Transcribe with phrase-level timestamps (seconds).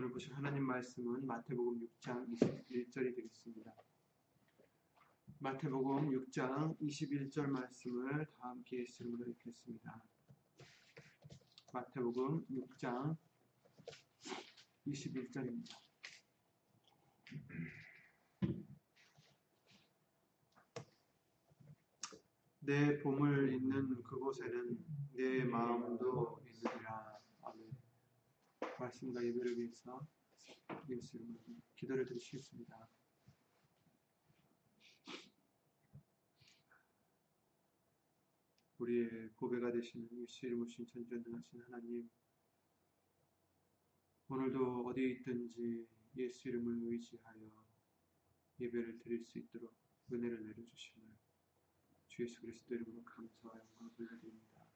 [0.00, 3.70] 오늘 보실 하나님 말씀은 마태복음 6장 21절이 되겠습니다.
[5.40, 10.02] 마태복음 6장 21절 말씀을 다 함께 예수로 읽겠습니다.
[11.74, 13.18] 마태복음 6장
[14.86, 15.76] 21절입니다.
[22.60, 24.78] 내 봄을 있는 그곳에는
[25.12, 27.19] 내 마음도 있느니라.
[28.80, 30.06] 말씀과 예배를 위해서
[30.88, 31.38] 예수 이름으로
[31.76, 32.88] 기도를 드리시겠습니다.
[38.78, 42.08] 우리의 보배가 되시는 예수 이름으로 신천전능하신 하나님
[44.28, 45.86] 오늘도 어디에 있든지
[46.16, 47.50] 예수 이름을 의지하여
[48.60, 49.74] 예배를 드릴 수 있도록
[50.10, 51.08] 은혜를 내려주심을
[52.08, 54.66] 주 예수 그리스도 이름으로 감사와 영광을 돌려드립니다.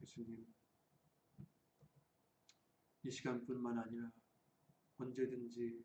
[0.00, 0.46] 예수님
[3.02, 4.10] 이 시간뿐만 아니라
[4.98, 5.84] 언제든지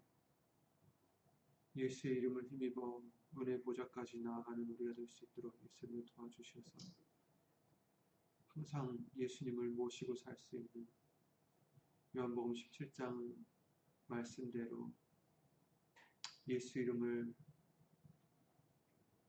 [1.76, 3.02] 예수의 이름을 힘입어
[3.38, 6.71] 은혜 보좌까지 나아가는 우리가 될 수 있도록 예수님을 도와주셔서
[8.48, 10.88] 항상 예수님을 모시고 살 수 있는
[12.16, 13.36] 요한복음 17장
[14.08, 14.93] 말씀대로
[16.48, 17.34] 예수 이름을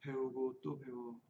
[0.01, 1.20] 배우고 또 배워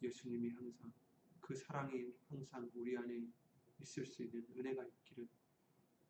[0.00, 0.92] 예수님이 항상
[1.40, 3.26] 그 사랑이 항상 우리 안에
[3.82, 5.28] 있을 수 있는 은혜가 있기를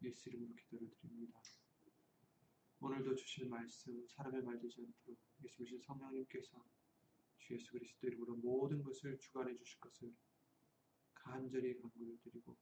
[0.02, 1.40] 예수 이름으로 기도를 드립니다.
[2.80, 6.64] 오늘도 주실 말씀 사람의 말 되지 않도록 예수님 성령님께서
[7.38, 10.12] 주 예수 그리스도 이름으로 모든 것을 주관해 주실 것을
[11.14, 12.56] 간절히 간구를 드리고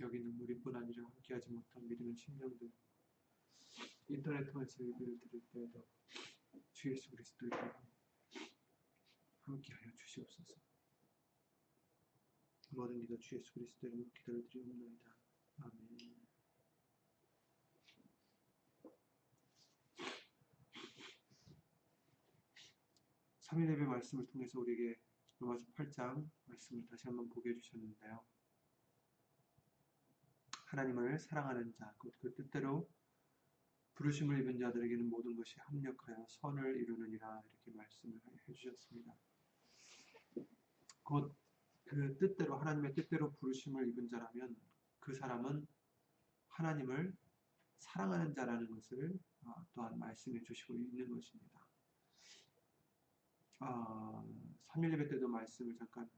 [0.00, 2.70] 여기는 우리뿐 아니라 함께하지 못한 믿음의 심령들
[4.08, 5.86] 인터넷 통해서 예배를 드릴 때에도
[6.72, 7.72] 주 예수 그리스도 이름으로
[9.44, 10.67] 함께하여 주시옵소서.
[12.70, 15.16] 모든 기도 주 예수 그리스도 이름으로 기도를 드리옵나이다.
[15.58, 15.98] 아멘.
[23.40, 25.00] 삼일 예배 말씀을 통해서 우리에게
[25.38, 28.24] 로마서 8장 말씀을 다시 한번 보게 해주셨는데요.
[30.66, 32.86] 하나님을 사랑하는 자, 곧그 뜻대로
[33.94, 39.14] 부르심을 입은 자들에게는 모든 것이 합력하여 선을 이루느니라 이렇게 말씀을 해주셨습니다.
[41.02, 41.34] 곧
[41.88, 44.54] 그 뜻대로 하나님의 뜻대로 부르심을 입은 자라면
[45.00, 45.66] 그 사람은
[46.48, 47.16] 하나님을
[47.78, 51.60] 사랑하는 자라는 것을 어, 또한 말씀해 주시고 있는 것입니다.
[53.60, 54.22] 어,
[54.68, 56.10] 3일 예배 때도 말씀을 잠깐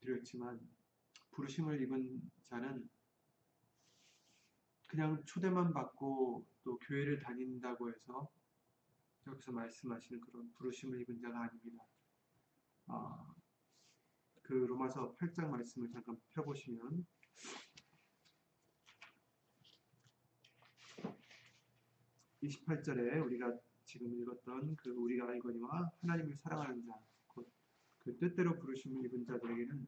[0.00, 0.58] 드렸지만
[1.32, 2.88] 부르심을 입은 자는
[4.88, 8.30] 그냥 초대만 받고 또 교회를 다닌다고 해서
[9.26, 11.84] 여기서 말씀하시는 그런 부르심을 입은 자가 아닙니다.
[12.86, 13.34] 어,
[14.42, 17.06] 그 로마서 8장 말씀을 잠깐 펴보시면
[22.42, 26.94] 28절에 우리가 지금 읽었던 그 우리가 알거니와 하나님을 사랑하는 자,
[27.98, 29.86] 그 뜻대로 부르심을 입은 자들에게는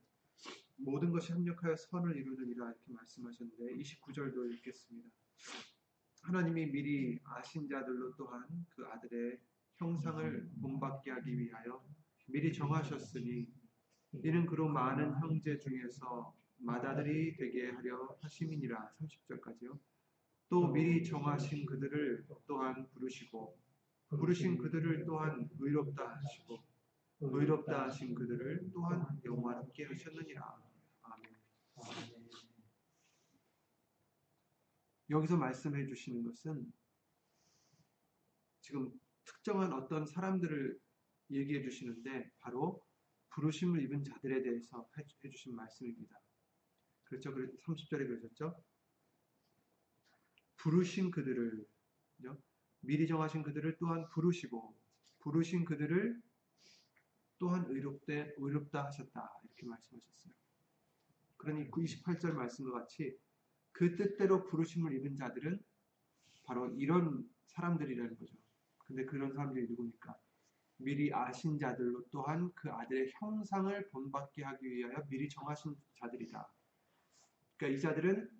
[0.76, 5.09] 모든 것이 합력하여 선을 이루느니라 이렇게 말씀하셨는데 29절도 읽겠습니다.
[6.22, 9.38] 하나님이 미리 아신 자들로 또한 그 아들의
[9.76, 11.84] 형상을 본받게 하기 위하여
[12.26, 13.53] 미리 정하셨으니
[14.23, 19.79] 이는 그로 많은 형제 중에서 맏아들이 되게 하려 하심이니라 30절까지요.
[20.49, 23.59] 또 미리 정하신 그들을 또한 부르시고
[24.09, 26.63] 부르신 그들을 또한 의롭다 하시고
[27.21, 30.63] 의롭다 하신 그들을 또한 영화롭게 하셨느니라.
[31.03, 31.35] 아멘.
[35.11, 36.73] 여기서 말씀해 주시는 것은
[38.61, 38.93] 지금
[39.25, 40.79] 특정한 어떤 사람들을
[41.31, 42.84] 얘기해 주시는데 바로
[43.34, 46.21] 부르심을 입은 자들에 대해서 해 주신 말씀입니다.
[47.05, 47.34] 그렇죠?
[47.34, 48.62] 30절에 그러셨죠?
[50.56, 51.67] 부르신 그들을
[52.81, 54.77] 미리 정하신 그들을 또한 부르시고
[55.19, 56.22] 부르신 그들을
[57.39, 60.33] 또한 의롭대, 의롭다 하셨다 이렇게 말씀하셨어요.
[61.37, 63.19] 그러니 28절 말씀과 같이
[63.72, 65.60] 그 뜻대로 부르심을 입은 자들은
[66.45, 68.36] 바로 이런 사람들이라는 거죠.
[68.78, 70.23] 근데 그런 사람들이 누굽니까?
[70.84, 76.48] 미리 아신 자들로 또한 그 아들의 형상을 본받게 하기 위하여 미리 정하신 자들이다.
[77.57, 78.31] 그러니까 이 자들은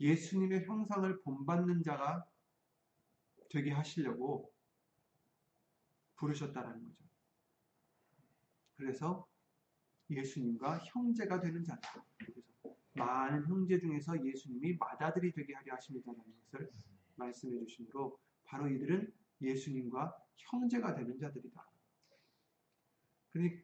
[0.00, 2.24] 예수님의 형상을 본받는 자가
[3.50, 4.52] 되게 하시려고
[6.16, 7.04] 부르셨다라는 거죠.
[8.76, 9.26] 그래서
[10.10, 12.04] 예수님과 형제가 되는 자다.
[12.18, 12.42] 그래서
[12.94, 16.70] 많은 형제 중에서 예수님이 맏아들이 되게 하려 하십니다라는 것을
[17.16, 21.67] 말씀해 주시므로 바로 이들은 예수님과 형제가 되는 자들이다.
[23.30, 23.62] 그러니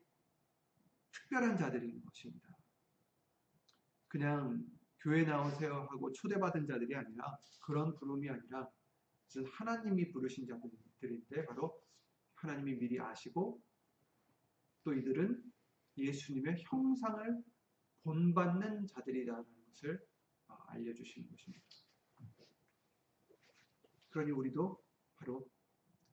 [1.13, 2.49] 특별한 자들인 것입니다.
[4.09, 4.65] 그냥
[5.01, 8.69] 교회 나오세요 하고 초대받은 자들이 아니라 그런 부름이 아니라
[9.59, 11.83] 하나님이 부르신 자들인데 바로
[12.35, 13.61] 하나님이 미리 아시고
[14.85, 15.43] 또 이들은
[15.97, 17.43] 예수님의 형상을
[18.03, 20.07] 본받는 자들이라는 것을
[20.49, 21.65] 어, 알려주시는 것입니다.
[24.11, 24.81] 그러니 우리도
[25.17, 25.49] 바로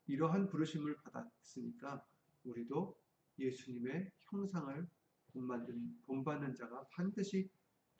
[0.07, 2.05] 이러한 부르심을 받았으니까
[2.43, 3.00] 우리도
[3.41, 4.87] 예수님의 형상을
[5.33, 7.49] 본받는, 본받는 자가 반드시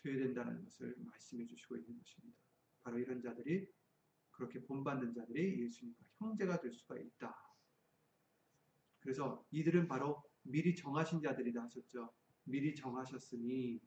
[0.03, 2.37] 되어야 된다는 것을 말씀해 주시고 있는 것입니다.
[2.83, 3.67] 바로 이런 자들이
[4.31, 7.35] 그렇게 본받는 자들이 예수님과 형제가 될 수가 있다.
[8.99, 12.11] 그래서 이들은 바로 미리 정하신 자들이다 하셨죠.
[12.43, 13.79] 미리 정하셨으니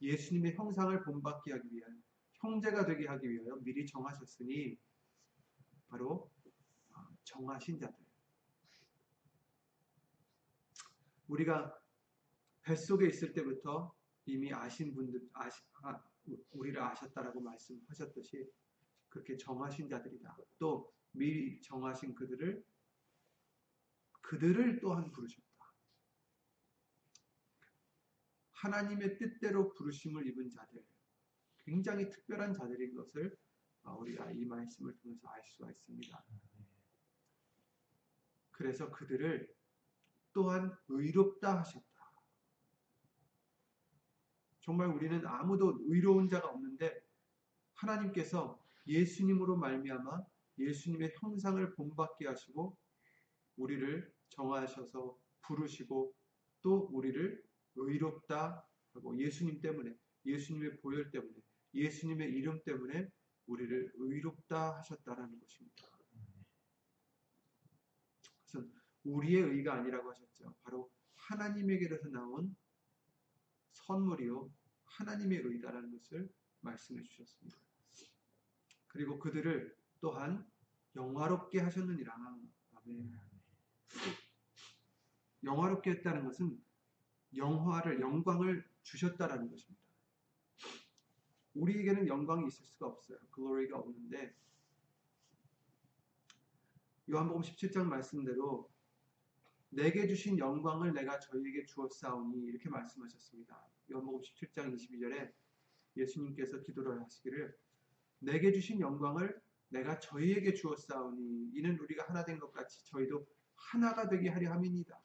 [0.00, 1.94] 예수님의 형상을 본받게 하기 위하여
[2.40, 4.76] 형제가 되게 하기 위하여 미리 정하셨으니
[5.88, 6.30] 바로
[6.92, 8.03] 어, 정하신 자들.
[11.28, 11.76] 우리가
[12.62, 13.94] 뱃속에 있을 때부터
[14.26, 16.02] 이미 아신 분들, 아시, 아,
[16.52, 18.50] 우리를 아셨다라고 말씀하셨듯이
[19.08, 20.36] 그렇게 정하신 자들이다.
[20.58, 22.64] 또 미리 정하신 그들을
[24.22, 25.44] 그들을 또한 부르셨다.
[28.52, 30.82] 하나님의 뜻대로 부르심을 입은 자들,
[31.58, 33.36] 굉장히 특별한 자들인 것을
[33.82, 36.24] 어, 우리가 이 말씀을 통해서 알 수가 있습니다.
[38.50, 39.53] 그래서 그들을
[40.34, 41.84] 또한 의롭다 하셨다.
[44.60, 47.02] 정말 우리는 아무도 의로운 자가 없는데
[47.74, 50.22] 하나님께서 예수님으로 말미암아
[50.58, 52.76] 예수님의 형상을 본받게 하시고
[53.56, 56.14] 우리를 정하셔서 부르시고
[56.62, 57.42] 또 우리를
[57.76, 59.94] 의롭다 하고 예수님 때문에
[60.24, 61.34] 예수님의 보혈 때문에
[61.74, 63.08] 예수님의 이름 때문에
[63.46, 65.84] 우리를 의롭다 하셨다라는 것입니다.
[68.54, 68.72] 그것은
[69.04, 70.54] 우리의 의가 아니라고 하셨죠.
[70.62, 72.56] 바로 하나님에게로서 나온
[73.72, 74.50] 선물이요
[74.84, 76.28] 하나님의 의다라는 것을
[76.60, 77.58] 말씀해 주셨습니다.
[78.88, 80.46] 그리고 그들을 또한
[80.94, 82.14] 영화롭게 하셨느니라.
[82.74, 83.18] 아멘.
[85.42, 86.62] 영화롭게 했다는 것은
[87.36, 89.82] 영화를 영광을 주셨다라는 것입니다.
[91.54, 93.18] 우리에게는 영광이 있을 수가 없어요.
[93.30, 94.34] 글로리가 없는데
[97.10, 98.73] 요한복음 17장 말씀대로
[99.74, 103.60] 내게 주신 영광을 내가 저희에게 주었사오니 이렇게 말씀하셨습니다.
[103.90, 105.32] 요한복음 17장 22절에
[105.96, 107.52] 예수님께서 기도를 하시기를
[108.20, 109.36] 내게 주신 영광을
[109.70, 113.26] 내가 저희에게 주었사오니 이는 우리가 하나 된 것 같이 저희도
[113.56, 115.00] 하나가 되게 하려 함이니다.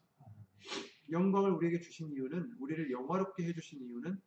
[1.10, 4.22] 영광을 우리에게 주신 이유는 우리를 영화롭게 해주신 이유는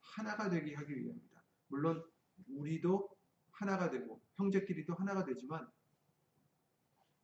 [0.00, 1.44] 하나가 되게 하기 위함입니다.
[1.68, 2.04] 물론
[2.48, 3.08] 우리도
[3.52, 5.70] 하나가 되고 형제끼리도 하나가 되지만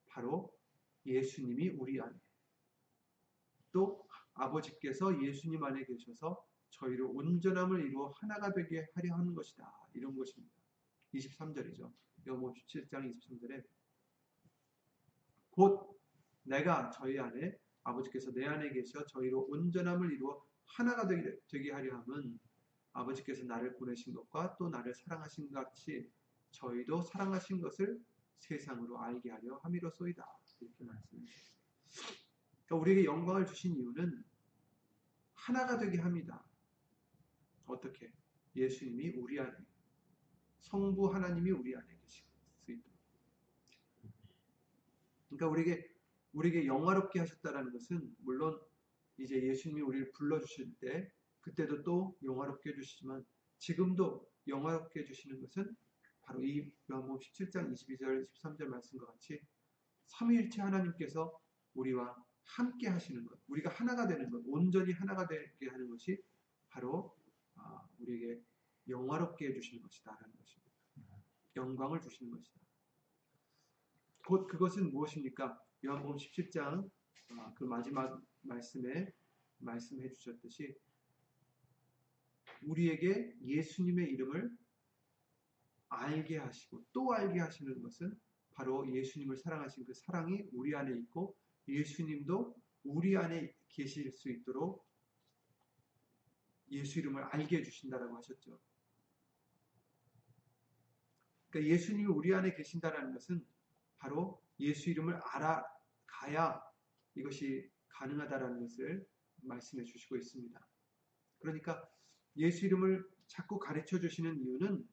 [0.06, 0.56] 바로
[1.05, 2.15] 예수님이 우리 안에
[3.75, 9.71] 또 아버지께서 예수님 안에 계셔서 저희를 온전함을 이루어 하나가 되게 하려 하는 것이다.
[9.94, 10.55] 이런 것입니다.
[11.12, 11.93] 23절이죠.
[12.26, 13.65] 영어 17장 23절에
[15.50, 16.00] 곧
[16.44, 22.38] 내가 저희 안에 아버지께서 내 안에 계셔 저희로 온전함을 이루어 하나가 되게, 되게 하려 함은
[22.93, 26.11] 아버지께서 나를 보내신 것과 또 나를 사랑하신 것 같이
[26.53, 28.00] 저희도 사랑하신 것을
[28.38, 30.25] 세상으로 알게 하려 함이로소이다.
[30.61, 32.24] 이렇게 말씀해 주셨습니다.
[32.75, 34.25] 그러니까 우리에게 영광을 주신 이유는
[35.35, 36.44] 하나가 되게 합니다.
[37.67, 38.12] 어떻게?
[38.56, 39.53] 예수님이 우리 안에,
[40.61, 42.25] 성부 하나님이 우리 안에 수
[42.69, 42.84] 있도록.
[45.29, 45.94] 그러니까 우리에게
[46.32, 48.60] 우리에게 영화롭게 하셨다라는 것은 물론
[49.19, 53.25] 이제 예수님이 우리를 불러 주실 때 그때도 또 영화롭게 해주시지만
[53.58, 55.77] 지금도 영화롭게 해주시는 것은
[56.22, 59.41] 바로 이 요한복음 17장 22절 23절 말씀과 같이
[60.06, 61.39] 삼위일체 하나님께서
[61.75, 66.22] 우리와 함께 하시는 것, 우리가 하나가 되는 것, 온전히 하나가 되게 하는 것이
[66.69, 67.17] 바로
[67.56, 68.41] 아, 우리에게
[68.89, 70.72] 영화롭게 해주시는 것이다 라는 것입니다.
[71.56, 72.60] 영광을 주시는 것이다.
[74.27, 75.58] 곧 그것은 무엇입니까?
[75.84, 76.91] 요한복음 17장
[77.31, 79.13] 아, 그 마지막 말씀에
[79.58, 80.74] 말씀해 주셨듯이
[82.63, 84.51] 우리에게 예수님의 이름을
[85.89, 88.19] 알게 하시고 또 알게 하시는 것은
[88.53, 91.36] 바로 예수님을 사랑하신 그 사랑이 우리 안에 있고
[91.69, 94.87] 예수님도 우리 안에 계실 수 있도록
[96.71, 98.59] 예수 이름을 알게 해주신다라고 하셨죠.
[101.49, 103.47] 그러니까 예수님이 우리 안에 계신다라는 것은
[103.99, 105.65] 바로 예수 이름을 알아
[106.06, 106.61] 가야
[107.15, 109.06] 이것이 가능하다라는 것을
[109.43, 110.67] 말씀해 주시고 있습니다.
[111.39, 111.89] 그러니까
[112.37, 114.89] 예수 이름을 자꾸 가르쳐 주시는 이유는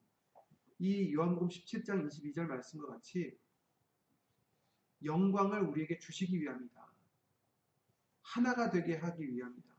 [0.80, 3.38] 이 요한복음 17장 22절 말씀과 같이
[5.04, 6.92] 영광을 우리에게 주시기 위함이다.
[8.22, 9.70] 하나가 되게 하기 위함이다.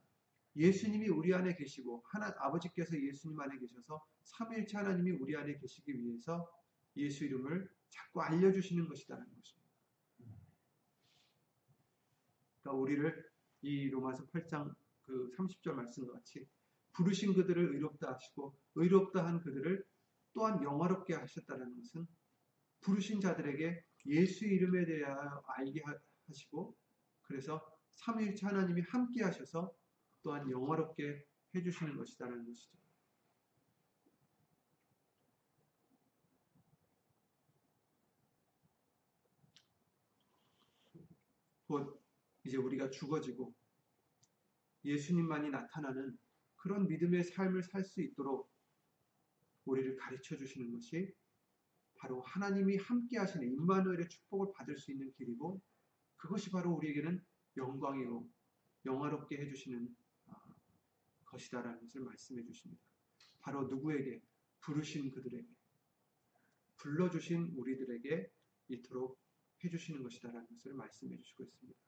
[0.57, 6.51] 예수님이 우리 안에 계시고 하나 아버지께서 예수님 안에 계셔서 삼위일체 하나님이 우리 안에 계시기 위해서
[6.97, 9.69] 예수 이름을 자꾸 알려주시는 것이다라는 것입니다.
[12.61, 13.31] 그러니까 우리를
[13.63, 14.75] 이 로마서 8장
[15.05, 16.47] 그 30절 말씀과 같이
[16.93, 19.85] 부르신 그들을 의롭다 하시고 의롭다 한 그들을
[20.35, 22.07] 또한 영화롭게 하셨다는 것은
[22.81, 25.83] 부르신 자들에게 예수 이름에 대하여 알게
[26.29, 26.77] 하시고
[27.23, 29.75] 그래서 삼위일체 하나님이 함께 하셔서
[30.23, 32.79] 또한 영화롭게 해주시는 것이다라는 것이죠.
[41.67, 42.03] 곧
[42.45, 43.55] 이제 우리가 죽어지고
[44.85, 46.19] 예수님만이 나타나는
[46.57, 48.53] 그런 믿음의 삶을 살 수 있도록
[49.65, 51.15] 우리를 가르쳐 주시는 것이
[52.03, 55.63] 바로 하나님이 함께 하시는 임마누엘의 축복을 받을 수 있는 길이고
[56.17, 57.25] 그것이 바로 우리에게는
[57.57, 58.29] 영광이고
[58.85, 59.95] 영화롭게 해주시는
[60.27, 60.55] 아,
[61.27, 62.83] 것이다라는 것을 말씀해 주십니다.
[63.39, 64.21] 바로 누구에게
[64.63, 65.47] 부르신 그들에게
[66.79, 68.33] 불러주신 우리들에게
[68.67, 69.21] 이토록
[69.63, 71.79] 해주시는 것이다라는 것을 말씀해 주시고 있습니다.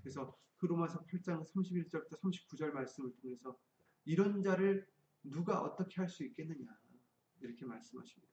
[0.00, 3.58] 그래서 그 로마서 8장 31절부터 39절 말씀을 통해서
[4.06, 4.88] 이런 자를
[5.22, 6.80] 누가 어떻게 할 수 있겠느냐
[7.40, 8.29] 이렇게 말씀하십니다.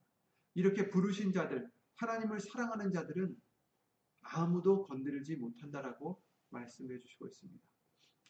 [0.58, 3.40] 이렇게 부르신 자들, 하나님을 사랑하는 자들은
[4.22, 7.64] 아무도 건드리지 못한다라고 말씀해 주시고 있습니다.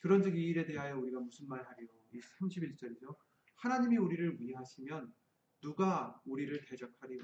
[0.02, 1.88] 그런즉 이 일에 대하여 우리가 무슨 말 하리요?
[2.12, 3.16] 이 31절이죠.
[3.56, 5.14] 하나님이 우리를 위하시면
[5.62, 7.22] 누가 우리를 대적하리요?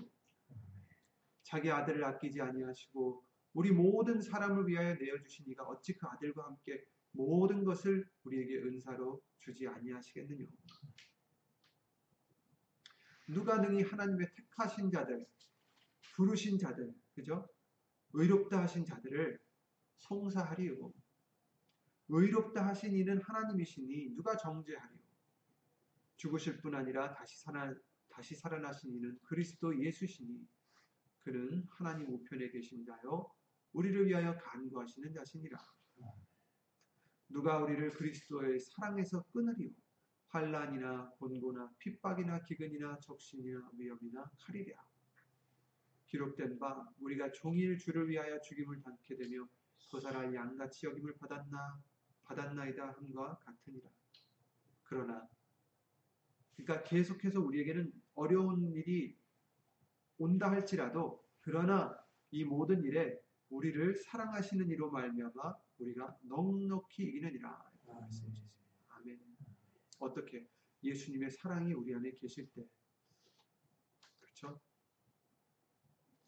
[1.43, 6.81] 자기 아들을 아끼지 아니하시고 우리 모든 사람을 위하여 내어 주신 이가 어찌 그 아들과 함께
[7.11, 10.45] 모든 것을 우리에게 은사로 주지 아니하시겠느냐?
[13.33, 15.25] 누가 능히 하나님의 택하신 자들,
[16.15, 17.47] 부르신 자들, 그죠?
[18.13, 19.39] 의롭다 하신 자들을
[19.97, 20.93] 송사하리요.
[22.09, 25.03] 의롭다 하신 이는 하나님이시니 누가 정죄하리요.
[26.17, 27.73] 죽으실 뿐 아니라 다시 살아
[28.09, 30.47] 다시 살아나신 이는 그리스도 예수시니
[31.23, 33.31] 그는 하나님 우편에 계신 자요
[33.71, 35.57] 우리를 위하여 간구하시는 자신이라.
[37.29, 39.71] 누가 우리를 그리스도의 사랑에서 끊으리요.
[40.33, 44.83] 환란이나 곤고나 핍박이나 기근이나 적신이나 위험이나 칼이랴.
[46.07, 49.47] 기록된 바 우리가 종일 주를 위하여 죽임을 당게 되며
[49.91, 51.79] 도살할 양같이 여김을 받았나
[52.23, 53.87] 받았나이다 함과 같으니라.
[54.83, 55.27] 그러나
[56.55, 59.15] 그러니까 계속해서 우리에게는 어려운 일이
[60.17, 61.95] 온다 할지라도 그러나
[62.31, 67.03] 이 모든 일에 우리를 사랑하시는 이로 말미암아 우리가 넉넉히
[67.85, 68.31] 말씀하셨습니다.
[68.31, 68.42] 아멘.
[70.03, 70.47] 어떻게
[70.83, 72.67] 예수님의 사랑이 우리 안에 계실 때
[74.19, 74.59] 그렇죠?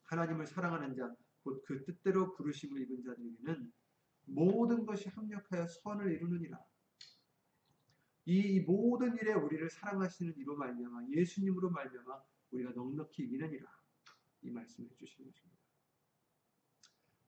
[0.04, 1.14] 하나님을 사랑하는 자,
[1.44, 3.72] 곧 그 뜻대로 부르심을 입은 자들에게는
[4.26, 6.60] 모든 것이 합력하여 선을 이루느니라.
[8.26, 13.70] 이 모든 일에 우리를 사랑하시는 이로 말미암아 예수님으로 말미암아 우리가 넉넉히 이기느니라.
[14.42, 15.56] 이 말씀을 해주시는 것입니다.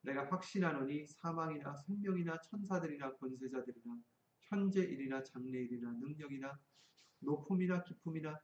[0.01, 4.01] 내가 확신하노니 사망이나 생명이나 천사들이나 권세자들이나
[4.50, 6.58] 현재 일이나 장래 일이나 능력이나
[7.20, 8.39] 높음이나 기품이나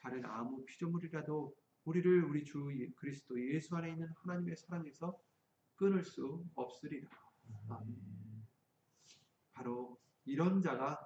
[0.00, 1.54] 다른 아무 피조물이라도
[1.84, 5.18] 우리를 우리 주 그리스도 예수 안에 있는 하나님의 사랑에서
[5.76, 7.08] 끊을 수 없으리라.
[9.52, 10.98] 바로 이런 자가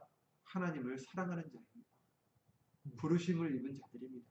[0.45, 1.91] 하나님을 사랑하는 자입니다.
[2.99, 4.27] 부르심을 입은 자들입니다.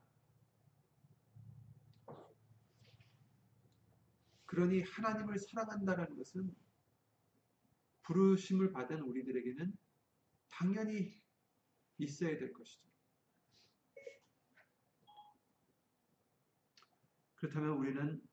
[4.46, 6.54] 그러니 하나님을 사랑한다는 것은
[8.02, 9.76] 부르심을 받은 우리들에게는
[10.58, 11.20] 당연히
[11.98, 12.86] 있어야 될 것이죠.
[17.34, 18.26] 그렇다면 우리는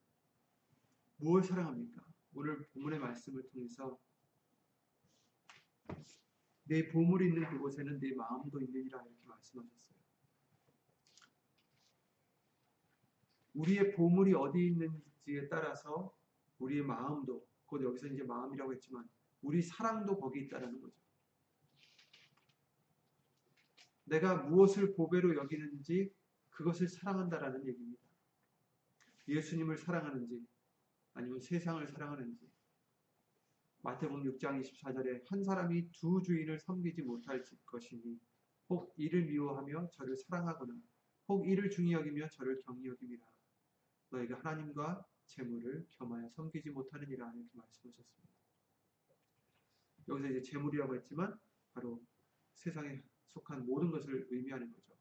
[1.18, 2.02] 무엇을 사랑합니까?
[2.34, 4.00] 오늘 본문의 말씀을 통해서
[6.64, 9.98] 내 보물이 있는 그곳에는 내 마음도 있느니라 이렇게 말씀하셨어요.
[13.52, 16.16] 우리의 보물이 어디 있는지에 따라서
[16.58, 19.06] 우리의 마음도 곧 여기서 이제 마음이라고 했지만
[19.42, 21.04] 우리 사랑도 거기 있다라는 거죠.
[24.04, 26.12] 내가 무엇을 보배로 여기는지
[26.50, 28.02] 그것을 사랑한다라는 얘기입니다.
[29.28, 30.46] 예수님을 사랑하는지
[31.14, 32.50] 아니면 세상을 사랑하는지
[33.82, 38.18] 마태복음 6장 24절에 한 사람이 두 주인을 섬기지 못할 것이니
[38.70, 40.74] 혹 이를 미워하며 저를 사랑하거나
[41.28, 43.24] 혹 이를 중히 여기며 저를 경히 여김이라
[44.10, 48.34] 너희가 하나님과 재물을 겸하여 섬기지 못하느니라 이렇게 말씀하셨습니다.
[50.08, 51.34] 여기서 이제 재물이라고 했지만
[51.72, 52.02] 바로
[52.54, 54.94] 세상에 속한 모든 것을 의미하는 거죠.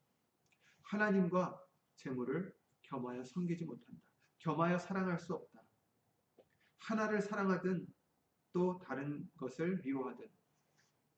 [0.82, 1.62] 하나님과
[1.96, 2.54] 재물을
[2.84, 4.02] 겸하여 섬기지 못한다.
[4.40, 5.64] 겸하여 사랑할 수 없다.
[6.78, 7.88] 하나를 사랑하든
[8.52, 10.28] 또 다른 것을 미워하든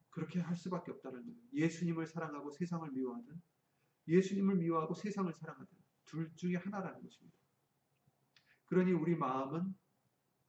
[0.10, 1.40] 그렇게 할 수밖에 없다는 거예요.
[1.54, 3.42] 예수님을 사랑하고 세상을 미워하든
[4.08, 5.68] 예수님을 미워하고 세상을 사랑하든
[6.06, 7.38] 둘 중에 하나라는 것입니다.
[8.66, 9.76] 그러니 우리 마음은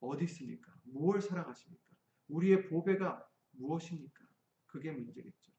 [0.00, 0.74] 어디 있습니까?
[0.84, 1.84] 무엇을 사랑하십니까?
[2.28, 4.24] 우리의 보배가 무엇입니까?
[4.66, 5.55] 그게 문제겠죠.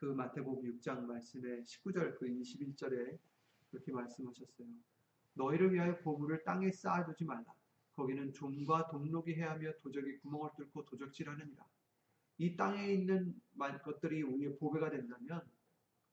[0.00, 3.18] 그 마태복음 6장 말씀에 19절 그 21절에
[3.70, 4.66] 그렇게 말씀하셨어요.
[5.34, 7.44] 너희를 위하여 보물을 땅에 쌓아두지 말라.
[7.94, 11.62] 거기는 좀과 동록이 해하며 도적이 구멍을 뚫고 도적질하느니라.
[12.38, 13.38] 이 땅에 있는
[13.84, 15.42] 것들이 우리의 보배가 된다면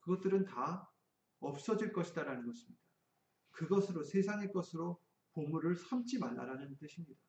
[0.01, 0.91] 그것들은 다
[1.39, 2.81] 없어질 것이다라는 것입니다.
[3.51, 5.01] 그것으로 세상의 것으로
[5.31, 7.21] 보물을 삼지 말라라는 뜻입니다.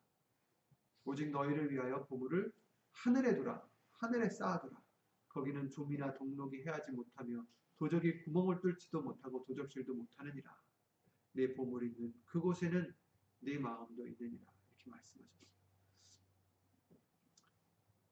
[1.05, 2.51] 오직 너희를 위하여 보물을
[2.91, 4.88] 하늘에 두라, 하늘에 쌓아두라.
[5.29, 7.45] 거기는 좀이나 동록이 해하지 못하며
[7.77, 10.55] 도적이 구멍을 뚫지도 못하고 도적질도 못하느니라.
[11.31, 12.93] 내 보물이 있는 그곳에는
[13.39, 14.43] 내 마음도 있느니라.
[14.69, 15.39] 이렇게 말씀하셨습니다.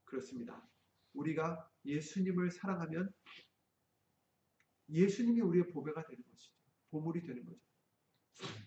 [0.06, 0.70] 그렇습니다.
[1.14, 3.12] 우리가 예수님을 사랑하면
[4.90, 6.56] 예수님이 우리의 보배가 되는 것이죠.
[6.92, 7.60] 보물이 되는 거죠.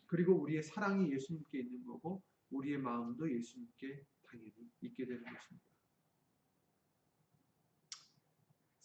[0.06, 4.52] 그리고 우리의 사랑이 예수님께 있는 거고 우리의 마음도 예수님께 당연히
[4.82, 5.69] 있게 되는 것입니다.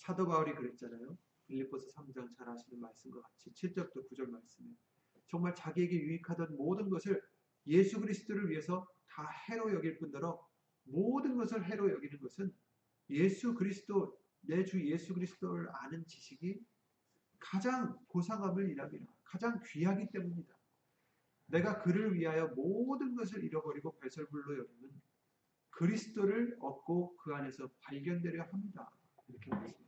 [0.05, 1.17] 사도 바울이 그랬잖아요.
[1.47, 4.67] 빌립보서 3장 잘 아시는 말씀과 같이 7절부터 9절 말씀에
[5.27, 7.19] 정말 자기에게 유익하던 모든 것을
[7.65, 10.47] 예수 그리스도를 위해서 다 해로 여길 뿐더러
[10.83, 12.53] 모든 것을 해로 여기는 것은
[13.09, 16.63] 예수 그리스도 내 주 예수 그리스도를 아는 지식이
[17.39, 19.11] 가장 고상함을 일합니다.
[19.23, 20.55] 가장 귀하기 때문이다.
[21.47, 25.01] 내가 그를 위하여 모든 것을 잃어버리고 배설물로 여기는
[25.71, 28.91] 그리스도를 얻고 그 안에서 발견되려 합니다.
[29.27, 29.84] 이렇게 말씀합니다.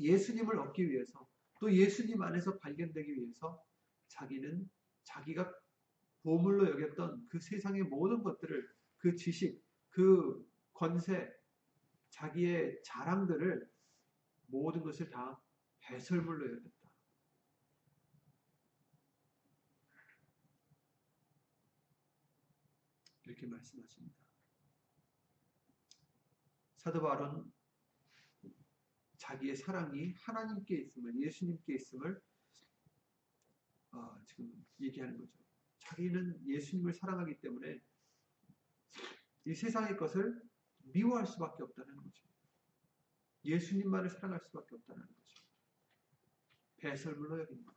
[0.00, 1.28] 예수님을 얻기 위해서
[1.60, 3.62] 또 예수님 안에서 발견되기 위해서
[4.08, 4.68] 자기는
[5.04, 5.52] 자기가
[6.22, 11.30] 보물로 여겼던 그 세상의 모든 것들을 그 지식, 그 권세,
[12.10, 13.70] 자기의 자랑들을
[14.46, 15.40] 모든 것을 다
[15.80, 16.90] 배설물로 여겼다.
[23.24, 24.16] 이렇게 말씀하십니다.
[26.76, 27.52] 사도 바울은
[29.30, 32.20] 자기의 사랑이 하나님께 있음을 예수님께 있음을
[33.92, 35.32] 어, 지금 얘기하는 거죠.
[35.78, 37.80] 자기는 예수님을 사랑하기 때문에
[39.46, 40.40] 이 세상의 것을
[40.78, 42.28] 미워할 수밖에 없다는 거죠.
[43.44, 45.42] 예수님만을 사랑할 수밖에 없다는 거죠.
[46.78, 47.72] 배설물로 여긴다.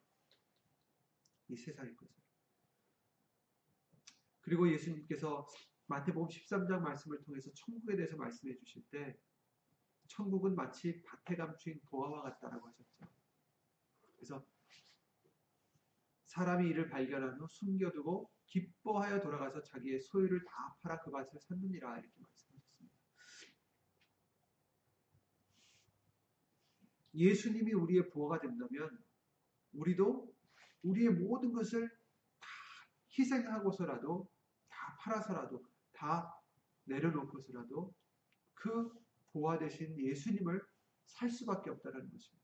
[1.49, 2.15] 이 세상의 것을.
[4.41, 5.47] 그리고 예수님께서
[5.85, 9.17] 마태복음 13장 말씀을 통해서 천국에 대해서 말씀해 주실 때
[10.15, 13.07] 천국은 마치 밭에 감추인 보화와 같다라고 하셨죠.
[14.15, 14.45] 그래서
[16.25, 22.13] 사람이 이를 발견한 후 숨겨두고 기뻐하여 돌아가서 자기의 소유를 다 팔아 그 밭을 샀느니라 이렇게
[22.19, 22.95] 말씀하셨습니다.
[27.15, 29.03] 예수님이 우리의 부호가 된다면
[29.73, 30.33] 우리도
[30.83, 31.89] 우리의 모든 것을
[32.39, 32.47] 다
[33.17, 34.29] 희생하고서라도
[34.69, 36.39] 다 팔아서라도 다
[36.85, 37.93] 내려놓고서라도
[38.55, 39.02] 그
[39.33, 40.61] 보화 대신 예수님을
[41.05, 42.43] 살 수밖에 없다는 것입니다.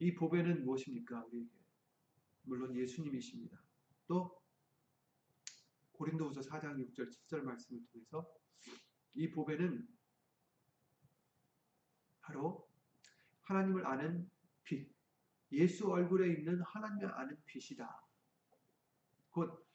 [0.00, 1.24] 이 보배는 무엇입니까?
[1.26, 1.50] 우리에게.
[2.42, 3.62] 물론 예수님이십니다.
[4.06, 4.42] 또
[5.92, 8.34] 고린도후서 4장 6절 7절 말씀을 통해서
[9.14, 9.86] 이 보배는
[12.22, 12.66] 바로
[13.42, 14.30] 하나님을 아는
[14.64, 14.90] 빛,
[15.52, 18.02] 예수 얼굴에 있는 하나님을 아는 빛이다.
[19.30, 19.69] 곧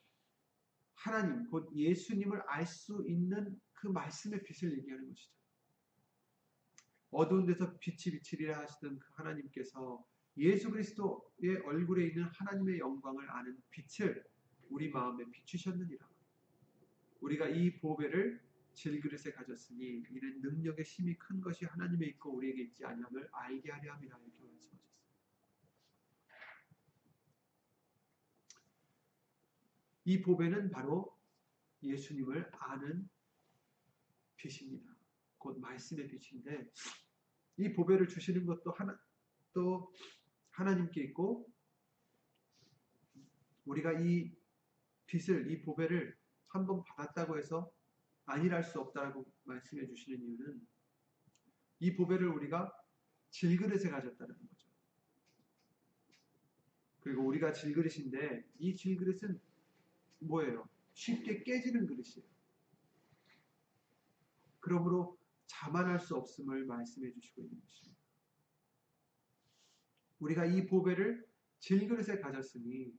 [1.05, 5.31] 하나님, 곧 예수님을 알 수 있는 그 말씀의 빛을 얘기하는 것이죠.
[7.11, 10.03] 어두운 데서 빛이 비치리라 하시던 그 하나님께서
[10.37, 14.25] 예수 그리스도의 얼굴에 있는 하나님의 영광을 아는 빛을
[14.69, 16.09] 우리 마음에 비추셨느니라.
[17.21, 18.41] 우리가 이 보배를
[18.73, 24.17] 질그릇에 가졌으니 이는 능력의 힘이 큰 것이 하나님에 있고 우리에게 있지 아니함을 알게 하려 함이라
[24.17, 24.94] 이렇게 말씀하셨습니다.
[30.05, 31.15] 이 보배는 바로
[31.83, 33.09] 예수님을 아는
[34.37, 34.95] 빛입니다.
[35.37, 36.71] 곧 말씀의 빛인데
[37.57, 38.97] 이 보배를 주시는 것도 하나
[39.53, 39.91] 또
[40.51, 41.47] 하나님께 있고
[43.65, 44.31] 우리가 이
[45.07, 46.15] 빛을 이 보배를
[46.49, 47.69] 한 번 받았다고 해서
[48.25, 50.67] 아니랄 수 없다고 말씀해 주시는 이유는
[51.79, 52.71] 이 보배를 우리가
[53.29, 54.67] 질그릇에 가졌다는 거죠.
[57.01, 59.39] 그리고 우리가 질그릇인데 이 질그릇은
[60.27, 60.67] 뭐예요?
[60.93, 62.27] 쉽게 깨지는 그릇이에요.
[64.59, 68.01] 그러므로 자만할 수 없음을 말씀해 주시고 있는 것입니다.
[70.19, 71.25] 우리가 이 보배를
[71.59, 72.93] 질그릇에 가졌으니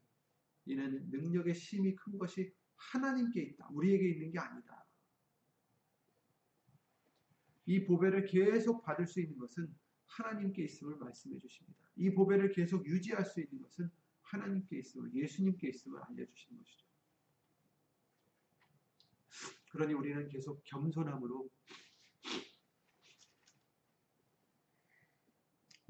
[0.66, 3.68] 이는 능력의 심이 큰 것이 하나님께 있다.
[3.72, 4.84] 우리에게 있는 게 아니다.
[7.66, 9.74] 이 보배를 계속 받을 수 있는 것은
[10.06, 11.78] 하나님께 있음을 말씀해 주십니다.
[11.96, 13.90] 이 보배를 계속 유지할 수 있는 것은
[14.22, 16.85] 하나님께 있음을, 예수님께 있음을 알려주시는 것이죠.
[19.76, 21.50] 그러니 우리는 계속 겸손함으로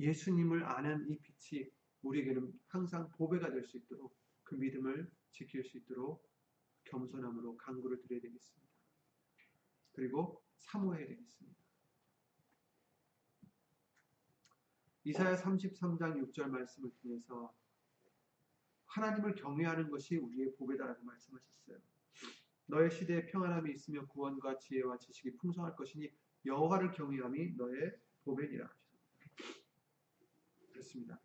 [0.01, 1.71] 예수님을 아는 이 빛이
[2.03, 6.29] 우리에게는 항상 보배가 될 수 있도록 그 믿음을 지킬 수 있도록
[6.87, 8.69] 겸손함으로 강구를 드려야 되겠습니다.
[9.93, 11.57] 그리고 사모해야 되겠습니다.
[15.05, 17.55] 이사야 33장 6절 말씀을 통해서
[18.87, 21.79] 하나님을 경외하는 것이 우리의 보배다라고 말씀하셨어요.
[22.67, 26.11] 너의 시대에 평안함이 있으며 구원과 지혜와 지식이 풍성할 것이니
[26.45, 27.93] 여호와를 경외함이 너의
[28.25, 28.69] 보배니라
[30.73, 31.21] 그렇습니다.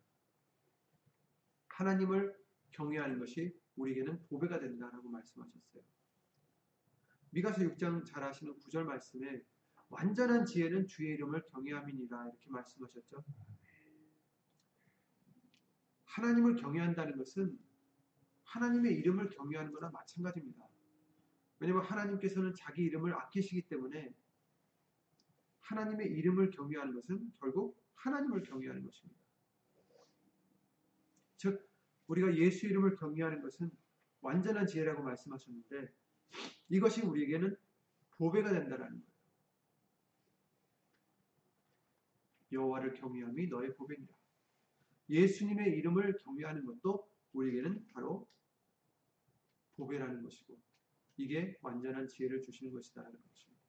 [1.67, 2.35] 하나님을
[2.71, 5.83] 경외하는 것이 우리에게는 보배가 된다라고 말씀하셨어요.
[7.31, 9.41] 미가서 6장 잘 아시는 9절 말씀에
[9.89, 13.23] 완전한 지혜는 주의 이름을 경외함이니라 이렇게 말씀하셨죠.
[16.05, 17.57] 하나님을 경외한다는 것은
[18.43, 20.70] 하나님의 이름을 경외하는 거나 마찬가지입니다.
[21.61, 24.11] 왜냐하면 하나님께서는 자기 이름을 아끼시기 때문에
[25.59, 29.21] 하나님의 이름을 경외하는 것은 결국 하나님을 경외하는 것입니다.
[31.37, 31.69] 즉
[32.07, 33.69] 우리가 예수 이름을 경외하는 것은
[34.21, 35.93] 완전한 지혜라고 말씀하셨는데
[36.69, 37.55] 이것이 우리에게는
[38.17, 39.11] 보배가 된다라는 거예요.
[42.53, 44.11] 여호와를 경외함이 너의 보배니라.
[45.09, 48.27] 예수님의 이름을 경외하는 것도 우리에게는 바로
[49.75, 50.59] 보배라는 것이고
[51.17, 53.61] 이게 완전한 지혜를 주시는 것이다라는 것입니다.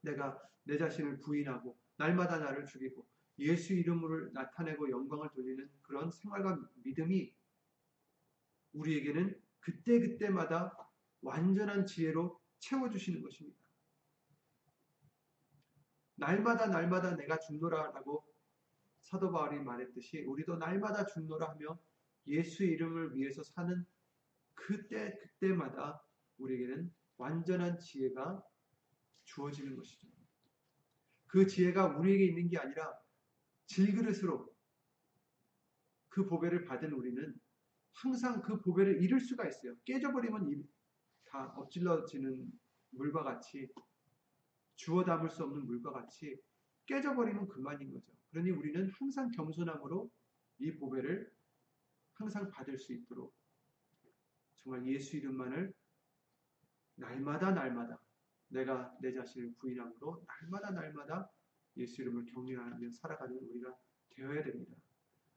[0.00, 3.06] 내가 내 자신을 부인하고 날마다 나를 죽이고
[3.38, 7.34] 예수 이름으로 나타내고 영광을 돌리는 그런 생활과 믿음이
[8.72, 10.76] 우리에게는 그때그때마다
[11.20, 13.58] 완전한 지혜로 채워주시는 것입니다.
[16.16, 18.24] 날마다 날마다 내가 죽노라라고
[19.00, 21.78] 사도 바울이 말했듯이 우리도 날마다 죽노라 하며
[22.26, 23.84] 예수 이름을 위해서 사는
[24.66, 26.02] 그때 그때마다
[26.38, 28.42] 우리에게는 완전한 지혜가
[29.24, 30.08] 주어지는 것이죠.
[31.26, 32.92] 그 지혜가 우리에게 있는 게 아니라
[33.66, 34.52] 질그릇으로
[36.08, 37.34] 그 보배를 받은 우리는
[37.94, 39.74] 항상 그 보배를 잃을 수가 있어요.
[39.84, 40.68] 깨져버리면
[41.24, 42.52] 다 엎질러지는
[42.90, 43.68] 물과 같이
[44.76, 46.36] 주워 담을 수 없는 물과 같이
[46.86, 48.12] 깨져버리면 그만인 거죠.
[48.30, 50.10] 그러니 우리는 항상 겸손함으로
[50.58, 51.30] 이 보배를
[52.14, 53.34] 항상 받을 수 있도록
[54.62, 55.72] 정말 예수 이름만을
[56.96, 58.00] 날마다 날마다
[58.48, 61.30] 내가 내 자신을 부인함으로 날마다 날마다
[61.76, 63.74] 예수 이름을 경외하며 살아가는 우리가
[64.10, 64.76] 되어야 됩니다.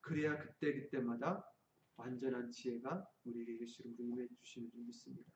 [0.02, 1.50] 그래야 그때 그때마다
[1.96, 5.32] 완전한 지혜가 우리에게 예수 이름으로 임해 주시는 줄 믿습니다.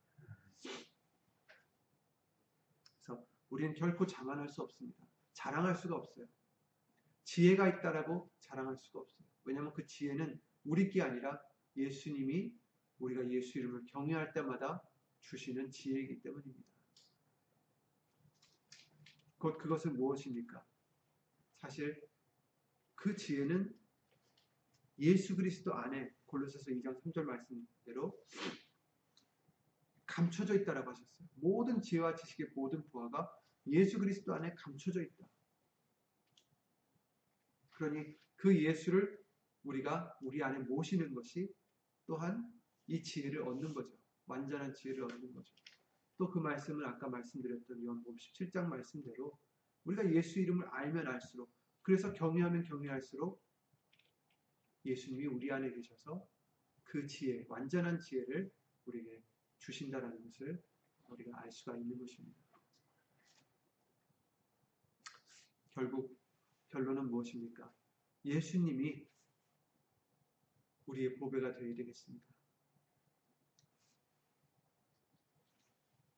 [3.02, 5.04] 그래서 우리는 결코 자만할 수 없습니다.
[5.34, 6.28] 자랑할 수가 없어요.
[7.24, 9.28] 지혜가 있다라고 자랑할 수가 없어요.
[9.46, 11.42] 왜냐하면 그 지혜는 우리 게 아니라
[11.78, 12.54] 예수님이
[13.00, 14.82] 우리가 예수 이름을 경외할 때마다
[15.22, 16.70] 주시는 지혜이기 때문입니다.
[19.38, 20.66] 곧 그것은 무엇입니까?
[21.56, 22.02] 사실
[22.96, 23.74] 그 지혜는
[25.00, 28.22] 예수 그리스도 안에 골로새서 2장 3절 말씀대로
[30.06, 31.10] 감춰져 있다라고 하셨어요.
[31.36, 33.32] 모든 지혜와 지식의 모든 부하가
[33.68, 35.26] 예수 그리스도 안에 감춰져 있다.
[37.72, 39.18] 그러니 그 예수를
[39.64, 41.54] 우리가 우리 안에 모시는 것이
[42.06, 42.59] 또한
[42.90, 43.98] 이 지혜를 얻는 거죠.
[44.26, 45.54] 완전한 지혜를 얻는 거죠.
[46.18, 49.40] 또 그 말씀은 아까 말씀드렸던 요한복음 17장 말씀대로
[49.86, 51.50] 우리가 예수 이름을 알면 알수록
[51.82, 53.42] 그래서 경외하면 경외할수록
[54.86, 56.28] 예수님이 우리 안에 계셔서
[56.84, 58.52] 그 지혜, 완전한 지혜를
[58.86, 59.24] 우리에게
[59.60, 60.62] 주신다라는 것을
[61.08, 62.38] 우리가 알 수가 있는 것입니다.
[65.72, 66.20] 결국
[66.70, 67.74] 결론은 무엇입니까?
[68.26, 69.08] 예수님이
[70.88, 72.29] 우리의 보배가 되어야 되겠습니다.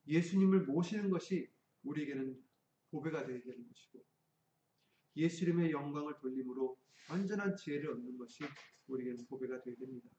[0.08, 1.50] 예수님을 모시는 것이
[1.84, 2.42] 우리에게는
[2.92, 4.04] 보배가 되어야 되는 것이고
[5.18, 6.78] 예수 이름의 영광을 돌림으로
[7.10, 8.44] 완전한 지혜를 얻는 것이
[8.88, 10.10] 우리에게는 보배가 되어야 됩니다.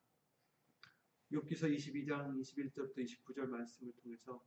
[1.32, 4.44] 욥기서 22장 21절부터 29절 말씀을 통해서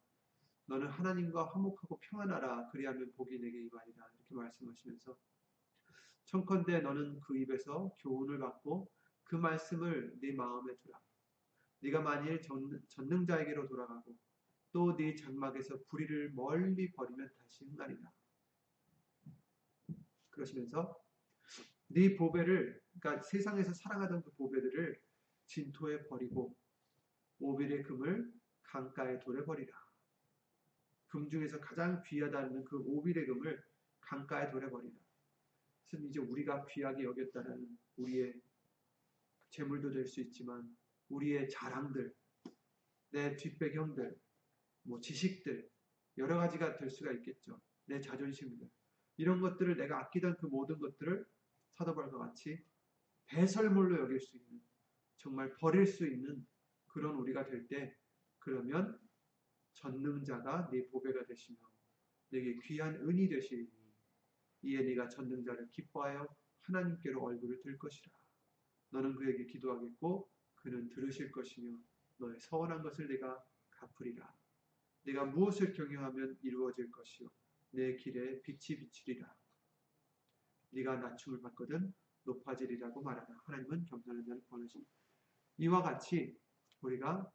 [0.68, 2.70] 너는 하나님과 화목하고 평안하라.
[2.70, 4.08] 그리하면 복이 내게 임하리라.
[4.16, 5.18] 이렇게 말씀하시면서
[6.26, 8.92] 청컨대 너는 그 입에서 교훈을 받고
[9.24, 11.00] 그 말씀을 네 마음에 두라.
[11.82, 12.42] 네가 만일
[12.88, 14.16] 전능자에게로 돌아가고
[14.76, 18.12] 또 네 장막에서 불의를 멀리 버리면 다시 흥하리라
[20.32, 21.02] 그러시면서
[21.88, 25.00] 네 보배를 그러니까 세상에서 사랑하던 그 보배들을
[25.46, 26.54] 진토에 버리고
[27.40, 28.34] 오빌의 금을
[28.64, 29.74] 강가에 돌에 버리라.
[31.08, 33.64] 금 중에서 가장 귀하다는 그 오빌의 금을
[34.02, 34.94] 강가에 돌에 버리라.
[35.90, 38.34] 그래서 이제 우리가 귀하게 여겼다는 우리의
[39.52, 40.76] 재물도 될 수 있지만
[41.08, 42.14] 우리의 자랑들,
[43.12, 44.25] 내 뒷배경들,
[44.86, 45.70] 뭐 지식들
[46.18, 47.62] 여러 가지가 될 수가 있겠죠.
[47.86, 48.70] 내 자존심들.
[49.18, 51.26] 이런 것들을 내가 아끼던 그 모든 것들을
[51.74, 52.64] 사도벌과 같이
[53.28, 54.62] 배설물로 여길 수 있는
[55.18, 56.46] 정말 버릴 수 있는
[56.88, 57.96] 그런 우리가 될 때
[58.40, 59.00] 그러면
[59.74, 61.58] 전능자가 네 보배가 되시며
[62.30, 63.68] 내게 귀한 은이 되시니
[64.64, 66.28] 이에 네가 전능자를 기뻐하여
[66.62, 68.12] 하나님께로 얼굴을 들 것이라.
[68.92, 71.78] 너는 그에게 기도하겠고 그는 들으실 것이며
[72.18, 74.34] 너의 서원한 것을 내가 갚으리라
[75.06, 77.30] 내가 무엇을 경영하면 이루어질 것이요?
[77.72, 79.34] 내 길에 빛이 비치리라.
[80.72, 83.28] 네가 낮춤을 받거든 높아지리라고 말하라.
[83.46, 84.92] 하나님은 겸손한 자를 권하십니다.
[85.58, 86.38] 이와 같이
[86.82, 87.32] 우리가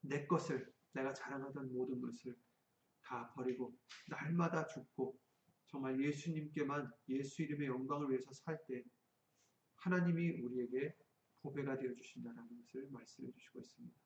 [0.00, 2.36] 내 것을 내가 자랑하던 모든 것을
[3.02, 3.76] 다 버리고
[4.08, 5.18] 날마다 죽고
[5.66, 8.84] 정말 예수님께만 예수 이름의 영광을 위해서 살 때
[9.76, 10.94] 하나님이 우리에게
[11.40, 13.96] 보배가 되어 주신다는 것을 말씀해 주시고 있습니다.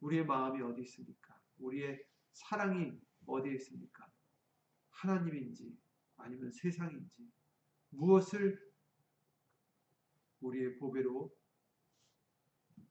[0.00, 1.40] 우리의 마음이 어디 있습니까?
[1.58, 4.10] 우리의 사랑이 어디에 있습니까?
[4.90, 5.76] 하나님인지
[6.16, 7.30] 아니면 세상인지
[7.90, 8.58] 무엇을
[10.40, 11.34] 우리의 보배로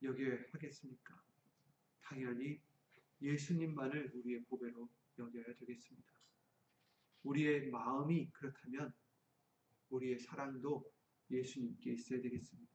[0.02, 1.24] 여겨야 하겠습니까?
[2.02, 2.62] 당연히
[3.22, 6.12] 예수님만을 우리의 보배로 여겨야 되겠습니다.
[7.24, 8.94] 우리의 마음이 그렇다면
[9.90, 10.92] 우리의 사랑도
[11.30, 12.72] 예수님께 있어야 되겠습니다.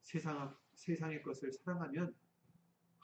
[0.00, 2.14] 세상, 세상의 것을 사랑하면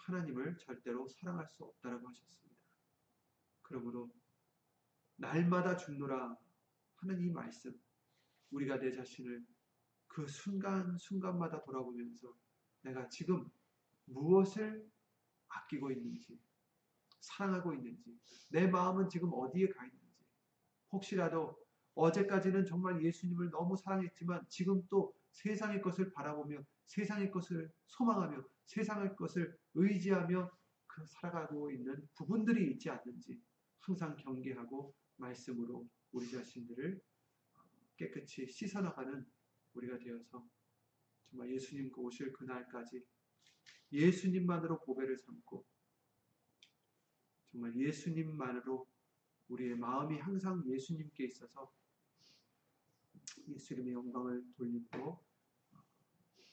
[0.07, 2.57] 하나님을 절대로 사랑할 수 없다라고 하셨습니다.
[3.63, 4.11] 그러므로
[5.17, 6.37] 날마다 죽노라
[6.97, 7.79] 하는 이 말씀
[8.51, 9.45] 우리가 내 자신을
[10.07, 12.35] 그 순간 순간마다 돌아보면서
[12.83, 13.49] 내가 지금
[14.07, 14.89] 무엇을
[15.49, 16.41] 아끼고 있는지
[17.21, 18.19] 사랑하고 있는지
[18.51, 20.27] 내 마음은 지금 어디에 가 있는지
[20.91, 21.57] 혹시라도
[21.95, 29.57] 어제까지는 정말 예수님을 너무 사랑했지만 지금 또 세상의 것을 바라보며 세상의 것을 소망하며 세상의 것을
[29.75, 30.51] 의지하며
[30.87, 33.41] 그 살아가고 있는 부분들이 있지 않는지
[33.81, 37.01] 항상 경계하고 말씀으로 우리 자신들을
[37.97, 39.25] 깨끗이 씻어나가는
[39.75, 40.49] 우리가 되어서
[41.31, 43.05] 정말 예수님 그 오실 그날까지
[43.93, 45.65] 예수님만으로 보배를 삼고
[47.51, 48.87] 정말 예수님만으로
[49.49, 51.73] 우리의 마음이 항상 예수님께 있어서
[53.49, 55.25] 예수님의 영광을 돌리고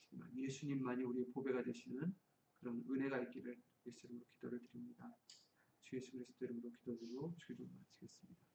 [0.10, 2.14] 정말 예수님만이 우리의 보배가 되시는
[2.68, 5.10] 그런 은혜가 있기를 예수님으로 기도를 드립니다.
[5.84, 8.46] 주 예수 그리스도 이름으로 기도드리고 주기도 마치겠습니다.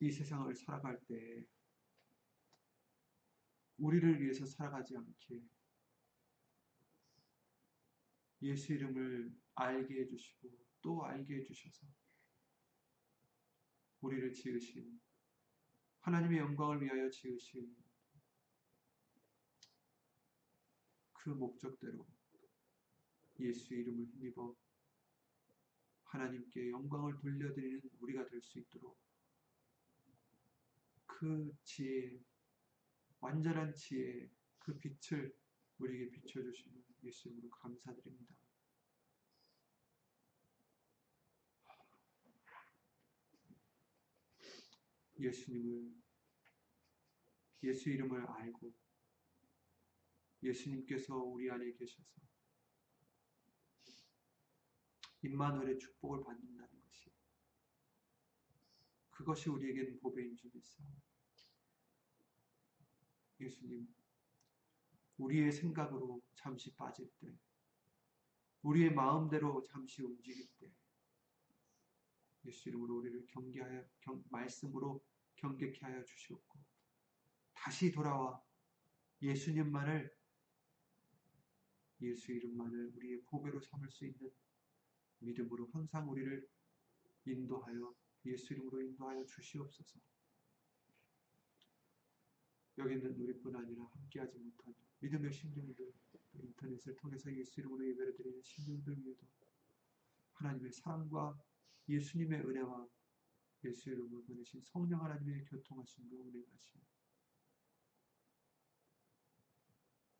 [0.00, 1.46] 이 세상을 살아갈 때
[3.78, 5.44] 우리를 위해서 살아가지 않게
[8.42, 10.50] 예수 이름을 알게 해주시고
[10.82, 12.03] 또 알게 해주셔서
[14.04, 15.00] 우리를 지으신
[16.00, 17.74] 하나님의 영광을 위하여 지으신
[21.14, 22.06] 그 목적대로
[23.40, 24.54] 예수 이름을 힘입어
[26.04, 28.98] 하나님께 영광을 돌려드리는 우리가 될 수 있도록
[31.06, 32.12] 그 지혜,
[33.20, 35.34] 완전한 지혜, 그 빛을
[35.78, 38.43] 우리에게 비춰주시는 예수님으로 감사드립니다.
[45.18, 45.94] 예수님을,
[47.62, 48.74] 예수 이름을 알고
[50.42, 52.04] 예수님께서 우리 안에 계셔서
[55.22, 57.10] 임마누엘의 축복을 받는다는 것이
[59.10, 61.02] 그것이 우리에게는 보배인 줄 믿사옵니다.
[63.40, 63.88] 예수님,
[65.16, 67.34] 우리의 생각으로 잠시 빠질 때,
[68.62, 70.70] 우리의 마음대로 잠시 움직일 때,
[72.44, 75.04] 예수 이름으로 우리를 경계하여, 경, 말씀으로
[75.36, 76.58] 경계케 하여 주시옵고,
[77.52, 78.42] 다시 돌아와
[79.22, 80.14] 예수님만을,
[82.02, 84.30] 예수 이름만을 우리의 보배로 삼을 수 있는
[85.20, 86.46] 믿음으로 항상 우리를
[87.24, 87.94] 인도하여,
[88.26, 90.00] 예수 이름으로 인도하여 주시옵소서.
[92.78, 95.92] 여기 있는 우리뿐 아니라 함께하지 못한 믿음의 심령들,
[96.34, 99.26] 인터넷을 통해서 예수 이름으로 예배를 드리는 심령들 위에도
[100.32, 101.40] 하나님의 사랑과
[101.88, 102.88] 예수님의 은혜와
[103.64, 106.80] 예수 이름으로 보내신 성령 하나님의 교통하심과 운행하심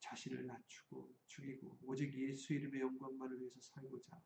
[0.01, 4.23] 자신을 낮추고 죽이고 오직 예수 이름의 영광만을 위해서 살고자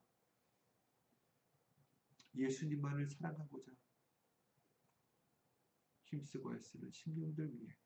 [2.35, 3.72] 예수님만을 사랑하고자
[6.05, 7.77] 힘쓰고 애쓰는 심령들 위해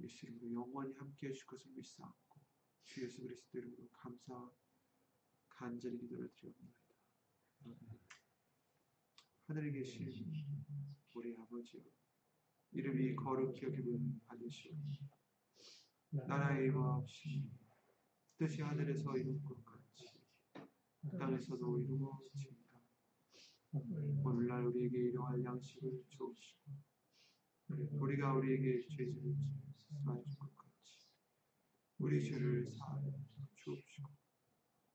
[0.00, 2.40] 예수 이름으로 영원히 함께 해주실 것을 믿사옵고
[2.84, 4.50] 주 예수 그리스도 이름으로 감사
[5.48, 6.85] 간절히 기도를 드리옵나이다.
[9.46, 10.10] 하늘에 계신
[11.14, 11.80] 우리 아버지여
[12.72, 15.06] 이름이 거룩히 여김을 받으시옵소서
[16.10, 17.50] 나라의 임하옵시니
[18.38, 20.06] 뜻이 하늘에서 이룬 것 같이
[21.18, 22.66] 땅에서도 이루어지이다.
[24.24, 26.72] 오늘날 우리에게 일용할 양식을 주옵시고
[27.68, 29.12] 우리가 우리에게 죄를
[30.04, 31.08] 사해준 것 같이
[31.98, 33.12] 우리 죄를 사하여
[33.54, 34.10] 주옵시고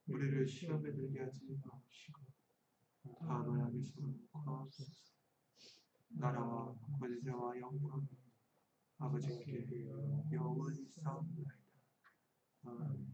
[0.06, 2.31] 우리를 시험에 들게 하지 마옵시고
[3.18, 4.00] 다만 악에서
[4.32, 4.90] 구하옵소서
[6.10, 8.06] 나라와 권세와 영광
[8.98, 9.66] 아버지께
[10.32, 11.54] 영원히 싸움나이다.
[12.64, 13.11] 아멘.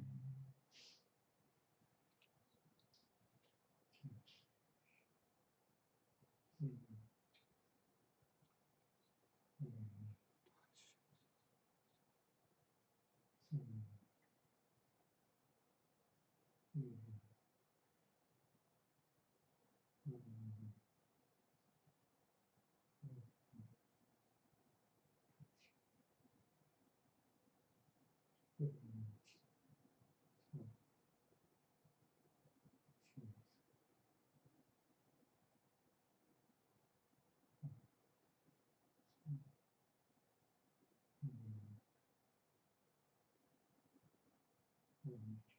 [45.09, 45.58] Mm-hmm.